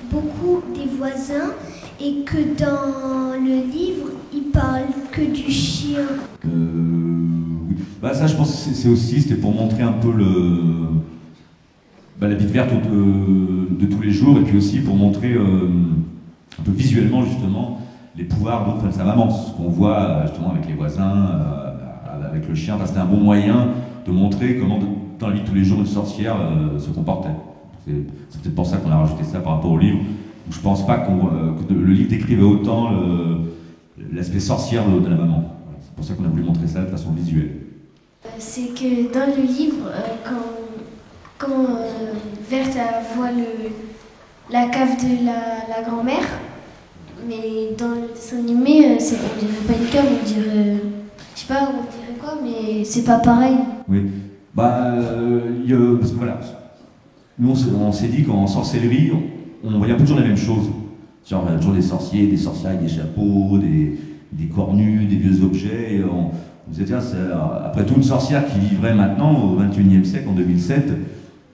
beaucoup 0.10 0.64
des 0.74 0.90
voisins 0.98 1.52
et 2.00 2.24
que 2.24 2.38
dans 2.58 3.34
le 3.34 3.70
livre, 3.70 3.91
Euh. 5.96 6.50
Bah 8.02 8.14
ça, 8.14 8.28
je 8.28 8.36
pense 8.36 8.50
que 8.66 8.74
c'est- 8.74 8.90
aussi, 8.90 9.22
c'était 9.22 9.36
pour 9.40 9.54
montrer 9.54 9.84
un 9.84 9.92
peu 9.92 10.12
le, 10.12 10.28
bah, 12.20 12.28
la 12.28 12.36
vie 12.36 12.48
verte 12.48 12.72
de, 12.74 13.76
de 13.86 13.86
tous 13.92 14.02
les 14.02 14.12
jours, 14.12 14.38
et 14.38 14.42
puis 14.42 14.58
aussi 14.58 14.80
pour 14.80 14.96
montrer 14.96 15.34
euh, 15.34 15.68
un 16.60 16.64
peu 16.64 16.72
visuellement 16.72 17.24
justement 17.24 17.80
les 18.18 18.24
pouvoirs 18.24 18.84
de 18.84 18.92
sa 18.92 19.04
maman, 19.04 19.30
ce 19.30 19.52
qu'on 19.54 19.70
voit 19.70 20.00
euh, 20.00 20.28
justement 20.28 20.52
avec 20.52 20.68
les 20.68 20.74
voisins, 20.74 21.14
euh, 21.30 22.28
avec 22.30 22.48
le 22.48 22.56
chien. 22.56 22.78
C'était 22.86 23.00
un 23.00 23.06
bon 23.06 23.18
moyen 23.20 23.68
de 24.06 24.12
montrer 24.12 24.58
comment 24.58 24.80
dans 25.20 25.28
la 25.28 25.34
vie 25.36 25.42
de 25.42 25.48
tous 25.48 25.54
les 25.56 25.64
jours 25.64 25.80
une 25.80 25.86
sorcière 25.86 26.36
euh, 26.40 26.80
se 26.80 26.90
comportait. 26.90 27.30
C'est 27.86 28.42
peut-être 28.42 28.56
pour 28.56 28.66
ça 28.66 28.78
qu'on 28.78 28.90
a 28.92 28.98
rajouté 28.98 29.24
ça 29.24 29.40
par 29.40 29.54
rapport 29.56 29.72
au 29.72 29.78
livre. 29.78 30.00
Je 30.50 30.60
pense 30.60 30.86
pas 30.86 31.06
euh, 31.08 31.52
que 31.68 31.74
le 31.74 31.92
livre 31.94 32.10
décrivait 32.10 32.44
autant 32.44 32.90
l'aspect 34.12 34.40
sorcière 34.40 34.84
de 34.90 35.08
la 35.08 35.16
maman. 35.16 35.56
Pour 36.02 36.08
ça 36.10 36.16
qu'on 36.16 36.26
a 36.26 36.30
voulu 36.30 36.42
montrer 36.42 36.66
ça 36.66 36.82
de 36.82 36.88
façon 36.88 37.12
visuelle. 37.12 37.58
Euh, 38.26 38.30
C'est 38.40 38.70
que 38.74 39.14
dans 39.14 39.28
le 39.38 39.44
livre, 39.44 39.86
euh, 39.86 40.00
quand, 40.26 40.42
quand 41.38 41.62
euh, 41.76 42.14
Verte 42.50 42.76
elle 42.76 43.16
voit 43.16 43.30
le, 43.30 43.70
la 44.52 44.66
cave 44.70 44.98
de 44.98 45.24
la, 45.24 45.78
la 45.78 45.88
grand-mère, 45.88 46.26
mais 47.30 47.76
dans 47.78 47.90
le 47.90 48.08
dessin 48.16 48.40
animé, 48.40 48.84
euh, 48.84 48.96
c'est, 48.98 49.18
on 49.18 49.40
dirait 49.46 49.62
pas 49.68 49.74
une 49.74 49.90
cave, 49.92 50.06
on 50.20 50.26
dirait. 50.28 50.78
Je 51.36 51.40
sais 51.42 51.48
pas, 51.48 51.70
on 51.70 51.84
dirait 51.84 52.18
quoi, 52.20 52.40
mais 52.44 52.84
c'est 52.84 53.04
pas 53.04 53.20
pareil. 53.20 53.58
Oui. 53.88 54.10
Bah, 54.56 54.94
euh, 54.96 55.98
parce 56.00 56.14
que 56.14 56.18
voilà. 56.18 56.40
Nous, 57.38 57.52
on 57.52 57.56
s'est- 57.56 57.70
on 57.80 58.08
dit 58.08 58.24
qu'en 58.24 58.48
sorcellerie, 58.48 59.12
on, 59.64 59.68
on 59.72 59.78
voyait 59.78 59.94
un 59.94 59.98
peu 59.98 60.02
toujours 60.04 60.20
la 60.20 60.26
même 60.26 60.36
chose. 60.36 60.66
Genre, 61.30 61.46
y 61.48 61.54
a 61.54 61.58
toujours 61.58 61.76
des 61.76 61.84
sorciers, 61.84 62.26
des 62.26 62.38
sorcières 62.38 62.72
avec 62.72 62.82
des 62.88 62.90
chapeaux, 62.92 63.60
des, 63.60 64.00
des 64.32 64.46
cornus, 64.46 65.08
des 65.08 65.16
vieux 65.16 65.44
objets. 65.44 65.96
Et 65.96 66.04
on, 66.04 66.32
on 66.32 67.66
après 67.66 67.86
tout, 67.86 67.96
une 67.96 68.04
sorcière 68.04 68.46
qui 68.46 68.60
vivrait 68.60 68.94
maintenant, 68.94 69.34
au 69.34 69.62
21e 69.62 70.04
siècle, 70.04 70.30
en 70.30 70.34
2007, 70.34 70.92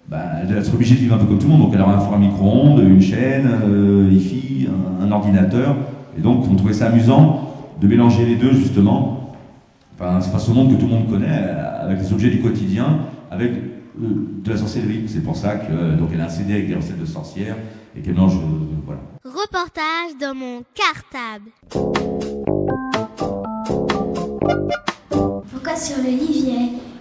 bah, 0.07 0.23
elle 0.41 0.47
doit 0.47 0.57
être 0.57 0.73
obligée 0.73 0.95
de 0.95 0.99
vivre 1.01 1.15
un 1.15 1.17
peu 1.17 1.25
comme 1.25 1.39
tout 1.39 1.47
le 1.47 1.53
monde. 1.53 1.63
Donc, 1.63 1.71
elle 1.73 1.81
aurait 1.81 1.95
un 1.95 1.99
four 1.99 2.13
à 2.13 2.17
micro-ondes, 2.17 2.79
une 2.79 3.01
chaîne, 3.01 3.49
euh, 3.65 4.09
hi-fi, 4.11 4.67
un, 5.01 5.11
ordinateur. 5.11 5.75
Et 6.17 6.21
donc, 6.21 6.45
on 6.49 6.55
trouvait 6.55 6.73
ça 6.73 6.87
amusant 6.87 7.53
de 7.81 7.87
mélanger 7.87 8.25
les 8.25 8.35
deux, 8.35 8.53
justement. 8.53 9.35
Enfin, 9.95 10.19
c'est 10.21 10.31
pas 10.31 10.39
ce 10.39 10.51
monde 10.51 10.69
que 10.75 10.79
tout 10.79 10.87
le 10.87 10.93
monde 10.93 11.09
connaît, 11.09 11.45
avec 11.81 11.99
des 11.99 12.13
objets 12.13 12.29
du 12.29 12.39
quotidien, 12.39 12.99
avec 13.31 13.51
euh, 13.51 14.07
de 14.43 14.49
la 14.49 14.57
sorcellerie. 14.57 15.03
C'est 15.07 15.23
pour 15.23 15.35
ça 15.35 15.55
que 15.55 15.73
elle 16.13 16.21
a 16.21 16.25
un 16.25 16.29
CD 16.29 16.53
avec 16.53 16.67
des 16.67 16.75
recettes 16.75 16.99
de 16.99 17.05
sorcières 17.05 17.55
et 17.95 18.01
qu'elle 18.01 18.15
mange, 18.15 18.35
euh, 18.35 18.39
voilà. 18.85 19.01
Reportage 19.25 20.17
dans 20.21 20.35
mon 20.35 20.61
cartable. 20.73 22.46
Sur 25.77 25.97
le 25.97 26.09
livre, 26.09 26.49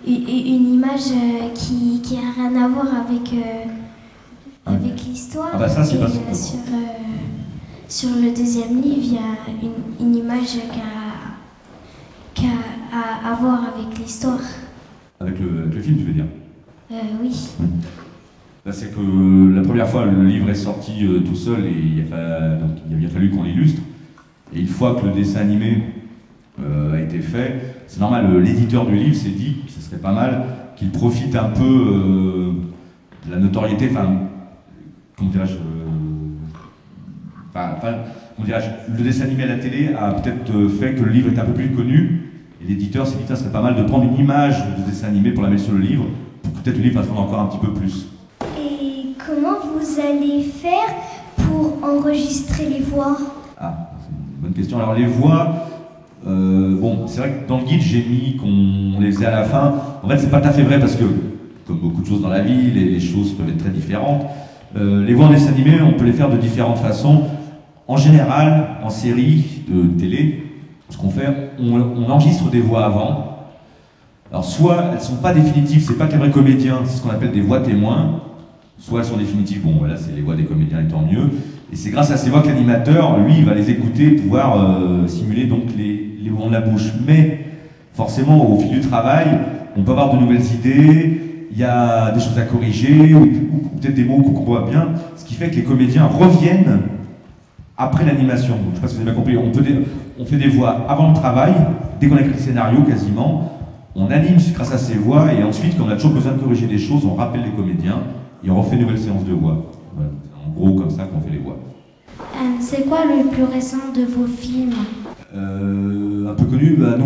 il 0.07 0.13
y 0.13 0.53
a 0.53 0.57
une 0.57 0.75
image 0.75 1.11
euh, 1.11 1.49
qui, 1.55 2.01
qui 2.03 2.17
a 2.17 2.31
rien 2.37 2.55
à 2.63 2.69
voir 2.69 2.87
avec, 3.07 3.33
euh, 3.33 3.65
avec 4.67 5.05
l'histoire 5.05 5.51
Ah 5.55 5.59
bah 5.59 5.69
ça, 5.69 5.83
c'est 5.83 5.99
pas- 5.99 6.05
euh, 6.05 6.35
sur, 6.35 6.59
euh, 6.59 7.89
sur 7.89 8.11
le 8.11 8.37
deuxième 8.37 8.81
livre, 8.83 8.99
il 9.03 9.15
y 9.15 9.19
a 9.19 9.63
une, 9.63 10.07
une 10.07 10.17
image 10.17 10.53
qui 10.53 10.81
a, 10.81 11.37
qui 12.35 12.45
a 12.47 13.31
à, 13.31 13.35
voir 13.35 13.61
avec 13.75 13.99
l'histoire. 13.99 14.41
Avec 15.21 15.39
le, 15.41 15.63
avec 15.63 15.75
le 15.75 15.81
film, 15.81 15.97
tu 15.97 16.05
veux 16.05 16.13
dire? 16.13 16.27
Euh, 16.93 16.95
oui. 17.23 17.31
Là, 18.65 18.73
c'est 18.73 18.95
que 18.95 19.55
la 19.55 19.63
première 19.63 19.89
fois, 19.89 20.05
le 20.05 20.25
livre 20.25 20.51
est 20.51 20.55
sorti 20.55 21.07
tout 21.27 21.35
seul 21.35 21.65
et 21.65 21.71
il 21.71 22.13
a, 22.13 22.57
donc, 22.57 22.71
il 22.89 22.95
a 22.95 22.99
bien 22.99 23.09
fallu 23.09 23.31
qu'on 23.31 23.45
l'illustre. 23.45 23.81
Et 24.55 24.61
une 24.61 24.67
fois 24.67 24.97
que 25.01 25.07
le 25.07 25.13
dessin 25.13 25.41
animé 25.41 25.83
a 26.59 27.01
été 27.01 27.19
fait, 27.21 27.76
c'est 27.87 28.01
normal, 28.01 28.41
l'éditeur 28.43 28.87
du 28.87 28.97
livre 28.97 29.15
s'est 29.15 29.31
dit 29.31 29.63
que 29.67 29.73
ce 29.73 29.81
serait 29.81 29.99
pas 29.99 30.13
mal 30.13 30.45
qu'il 30.77 30.91
profite 30.91 31.35
un 31.35 31.49
peu 31.49 31.63
euh, 31.63 32.53
de 33.27 33.31
la 33.31 33.39
notoriété, 33.39 33.89
enfin, 33.91 34.09
comment 35.17 35.31
dirais-je, 35.31 35.55
euh, 35.55 35.59
enfin, 37.55 37.97
dirais-je, 38.45 38.97
le 38.97 39.03
dessin 39.03 39.25
animé 39.25 39.45
à 39.45 39.47
la 39.47 39.57
télé 39.57 39.95
a 39.99 40.13
peut-être 40.13 40.51
euh, 40.51 40.69
fait 40.69 40.95
que 40.95 41.03
le 41.03 41.11
livre 41.11 41.33
est 41.33 41.39
un 41.39 41.45
peu 41.45 41.53
plus 41.53 41.71
connu. 41.71 42.31
Et 42.63 42.69
l'éditeur 42.69 43.07
s'est 43.07 43.17
dit, 43.17 43.25
Tiens, 43.27 43.37
ce 43.37 43.43
serait 43.43 43.53
pas 43.53 43.63
mal 43.63 43.77
de 43.77 43.83
prendre 43.83 44.05
une 44.05 44.19
image 44.19 44.63
de 44.77 44.83
dessin 44.83 45.09
animé 45.09 45.31
pour 45.31 45.43
la 45.43 45.51
mettre 45.51 45.63
sur 45.63 45.73
le 45.73 45.81
livre, 45.81 46.05
pour 46.43 46.53
que 46.53 46.59
peut-être 46.59 46.77
le 46.77 46.83
livre 46.83 47.01
fasse 47.01 47.09
vendre 47.09 47.23
encore 47.23 47.41
un 47.41 47.47
petit 47.47 47.59
peu 47.59 47.73
plus. 47.73 48.09
Et 48.59 49.15
comment 49.19 49.59
vous 49.61 50.01
allez 50.01 50.43
faire 50.43 50.95
pour 51.37 51.79
enregistrer 51.83 52.67
les 52.67 52.81
voix? 52.81 53.17
Ah, 53.59 53.91
c'est 54.01 54.09
une 54.09 54.43
bonne 54.43 54.53
question. 54.53 54.79
Alors 54.79 54.95
les 54.95 55.07
voix, 55.07 55.55
euh, 56.27 56.77
bon, 56.81 57.07
c'est 57.07 57.21
vrai 57.21 57.31
que 57.31 57.49
dans 57.49 57.59
le 57.59 57.65
guide 57.65 57.81
j'ai 57.81 58.03
mis 58.03 58.37
qu'on 58.37 59.01
les 59.01 59.13
faisait 59.13 59.27
à 59.27 59.31
la 59.31 59.45
fin. 59.45 59.75
En 60.03 60.09
fait, 60.09 60.19
c'est 60.19 60.31
pas 60.31 60.41
tout 60.41 60.49
à 60.49 60.53
fait 60.53 60.63
vrai 60.63 60.81
parce 60.81 60.97
que, 60.97 61.05
comme 61.67 61.79
beaucoup 61.79 62.03
de 62.03 62.07
choses 62.07 62.23
dans 62.23 62.29
la 62.29 62.41
vie, 62.41 62.71
les, 62.73 63.01
choses 63.01 63.33
peuvent 63.33 63.49
être 63.49 63.59
très 63.59 63.71
différentes. 63.71 64.27
Euh, 64.77 65.05
les 65.05 65.15
voix 65.15 65.27
en 65.27 65.31
dessin 65.31 65.51
animé, 65.51 65.81
on 65.81 65.93
peut 65.93 66.05
les 66.05 66.13
faire 66.13 66.31
de 66.31 66.37
différentes 66.37 66.79
façons. 66.79 67.25
En 67.89 67.97
général, 67.97 68.79
en 68.83 68.91
série 68.91 69.63
de 69.69 69.99
télé, 69.99 70.45
ce 70.89 70.97
qu'on 70.97 71.11
fait, 71.11 71.53
on, 71.61 72.11
enregistre 72.11 72.51
des 72.51 72.61
voix 72.61 72.85
avant. 72.85 73.33
Alors 74.31 74.45
soit 74.45 74.91
elles 74.93 75.01
sont 75.01 75.17
pas 75.17 75.33
définitives, 75.33 75.85
c'est 75.87 75.97
pas 75.97 76.07
que 76.07 76.13
les 76.13 76.19
vrais 76.19 76.31
comédiens, 76.31 76.81
c'est 76.85 76.97
ce 76.97 77.03
qu'on 77.03 77.11
appelle 77.11 77.31
des 77.31 77.41
voix 77.41 77.61
témoins. 77.61 78.23
Soit 78.79 79.01
elles 79.01 79.07
sont 79.07 79.17
définitives, 79.17 79.63
bon 79.63 79.75
voilà, 79.79 79.97
c'est 79.97 80.15
les 80.15 80.21
voix 80.21 80.35
des 80.35 80.45
comédiens 80.45 80.81
et 80.81 80.89
tant 80.89 81.03
mieux. 81.03 81.31
Et 81.73 81.77
c'est 81.77 81.91
grâce 81.91 82.11
à 82.11 82.17
ces 82.17 82.31
voix 82.31 82.43
que 82.43 82.49
l'animateur, 82.49 83.19
lui, 83.19 83.43
va 83.43 83.55
les 83.55 83.71
écouter, 83.71 84.11
pouvoir 84.11 84.61
euh, 84.61 85.07
simuler 85.07 85.47
donc 85.47 85.63
les, 85.77 86.06
de 86.31 86.53
la 86.53 86.61
bouche. 86.61 86.93
Mais 87.07 87.41
forcément, 87.95 88.51
au 88.51 88.59
fil 88.59 88.71
du 88.71 88.81
travail, 88.81 89.27
on 89.77 89.83
peut 89.83 89.93
avoir 89.93 90.15
de 90.15 90.21
nouvelles 90.21 90.45
idées, 90.55 91.21
il 91.51 91.59
y 91.59 91.65
a 91.65 92.11
des 92.11 92.21
choses 92.21 92.39
à 92.39 92.43
corriger, 92.43 93.15
ou, 93.15 93.27
peut-être 93.81 93.95
des 93.95 94.05
mots 94.05 94.23
qu'on 94.23 94.45
voit 94.45 94.67
bien, 94.69 94.89
ce 95.17 95.25
qui 95.25 95.35
fait 95.35 95.51
que 95.51 95.57
les 95.57 95.65
comédiens 95.65 96.07
reviennent 96.07 96.81
après 97.77 98.05
l'animation. 98.05 98.57
Je 98.65 98.71
ne 98.71 98.75
sais 98.75 98.81
pas 98.81 98.89
si 98.89 98.95
vous 98.97 99.03
avez 99.03 99.13
bien 99.13 99.15
compris, 99.15 99.37
on, 100.19 100.25
fait 100.25 100.37
des 100.37 100.49
voix 100.49 100.87
avant 100.89 101.09
le 101.09 101.15
travail, 101.15 101.53
dès 102.01 102.09
qu'on 102.09 102.17
a 102.17 102.21
écrit 102.21 102.35
le 102.35 102.39
scénario 102.39 102.83
quasiment, 102.83 103.53
on 103.95 104.11
anime 104.11 104.39
grâce 104.55 104.73
à 104.73 104.79
ces 104.79 104.95
voix, 104.95 105.33
et 105.33 105.43
ensuite, 105.43 105.79
quand 105.79 105.85
on 105.85 105.91
a 105.91 105.97
toujours 105.97 106.13
besoin 106.13 106.33
de 106.33 106.39
corriger 106.39 106.67
des 106.67 106.79
choses, 106.79 107.05
on 107.07 107.15
rappelle 107.15 107.43
les 107.43 107.51
comédiens, 107.51 108.01
et 108.45 108.51
on 108.51 108.61
refait 108.61 108.77
une 108.77 108.83
nouvelle 108.83 108.99
séance 108.99 109.25
de 109.25 109.33
voix. 109.33 109.73
En 110.47 110.51
gros, 110.51 110.75
comme 110.75 110.91
ça 110.91 111.05
qu'on 111.05 111.21
fait 111.21 111.33
les 111.33 111.39
voix. 111.39 111.57
Euh, 112.19 112.57
C'est 112.61 112.87
quoi 112.87 113.01
le 113.05 113.29
plus 113.29 113.45
récent 113.45 113.93
de 113.95 114.03
vos 114.05 114.27
films? 114.27 114.75
Un 115.37 116.35
peu 116.35 116.45
connu, 116.45 116.77
bah, 116.77 116.97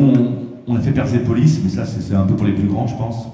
on, 0.66 0.76
a 0.76 0.80
fait 0.80 0.92
Persepolis, 0.92 1.60
mais 1.62 1.68
ça 1.68 1.84
c'est 1.84 2.14
un 2.14 2.24
peu 2.24 2.34
pour 2.34 2.46
les 2.46 2.52
plus 2.52 2.68
grands 2.68 2.86
je 2.86 2.96
pense. 2.96 3.26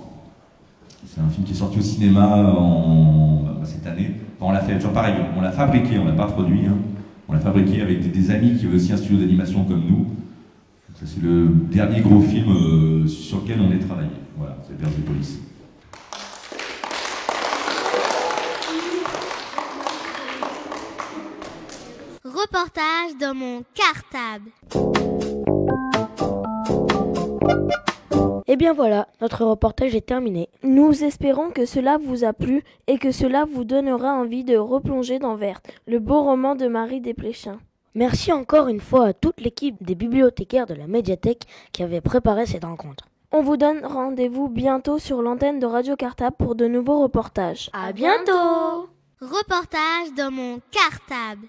C'est 1.06 1.20
un 1.20 1.28
film 1.28 1.46
qui 1.46 1.52
est 1.52 1.56
sorti 1.56 1.78
au 1.78 1.82
cinéma 1.82 2.26
en, 2.26 3.42
bah, 3.42 3.60
cette 3.64 3.86
année. 3.86 4.12
On 4.40 4.52
l'a 4.52 4.60
fait, 4.60 4.76
toujours 4.76 4.92
pareil, 4.92 5.14
on 5.36 5.40
l'a 5.40 5.52
fabriqué, 5.52 5.98
on 5.98 6.04
l'a 6.04 6.12
pas 6.12 6.26
produit. 6.26 6.66
hein. 6.66 6.76
On 7.28 7.32
l'a 7.32 7.40
fabriqué 7.40 7.80
avec 7.82 8.12
des, 8.12 8.30
amis 8.30 8.56
qui 8.56 8.66
avaient 8.66 8.76
aussi 8.76 8.92
un 8.92 8.96
studio 8.96 9.18
d'animation 9.18 9.64
comme 9.64 9.82
nous. 9.88 10.06
C'est 11.04 11.22
le 11.22 11.48
dernier 11.70 12.00
gros 12.00 12.20
film 12.20 12.50
euh, 12.50 13.06
sur 13.06 13.42
lequel 13.42 13.60
on 13.60 13.70
est 13.70 13.78
travaillé. 13.78 14.08
Voilà, 14.38 14.56
c'est 14.66 14.78
Persepolis. 14.78 15.40
Reportage 22.24 22.95
dans 23.14 23.34
mon 23.34 23.62
cartable. 23.74 24.50
Et 28.48 28.56
bien 28.56 28.72
voilà, 28.72 29.08
notre 29.20 29.44
reportage 29.44 29.94
est 29.94 30.06
terminé. 30.06 30.48
Nous 30.62 31.04
espérons 31.04 31.50
que 31.50 31.66
cela 31.66 31.98
vous 31.98 32.24
a 32.24 32.32
plu 32.32 32.62
et 32.86 32.98
que 32.98 33.12
cela 33.12 33.44
vous 33.44 33.64
donnera 33.64 34.12
envie 34.14 34.44
de 34.44 34.56
replonger 34.56 35.18
dans 35.18 35.36
Verte, 35.36 35.66
le 35.86 35.98
beau 35.98 36.22
roman 36.22 36.54
de 36.54 36.66
Marie 36.66 37.00
Desplechin. 37.00 37.58
Merci 37.94 38.32
encore 38.32 38.68
une 38.68 38.80
fois 38.80 39.06
à 39.06 39.12
toute 39.12 39.40
l'équipe 39.40 39.82
des 39.82 39.94
bibliothécaires 39.94 40.66
de 40.66 40.74
la 40.74 40.86
médiathèque 40.86 41.44
qui 41.72 41.82
avait 41.82 42.00
préparé 42.00 42.46
cette 42.46 42.64
rencontre. 42.64 43.04
On 43.32 43.42
vous 43.42 43.56
donne 43.56 43.84
rendez-vous 43.84 44.48
bientôt 44.48 44.98
sur 44.98 45.22
l'antenne 45.22 45.58
de 45.58 45.66
Radio 45.66 45.96
Cartable 45.96 46.36
pour 46.38 46.54
de 46.54 46.66
nouveaux 46.66 47.02
reportages. 47.02 47.70
À 47.72 47.92
bientôt 47.92 48.88
Reportage 49.20 50.12
dans 50.14 50.30
mon 50.30 50.60
cartable. 50.70 51.48